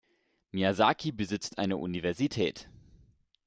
Miyazaki 0.51 1.11
besitzt 1.11 1.59
eine 1.59 1.77
Universität. 1.77 2.67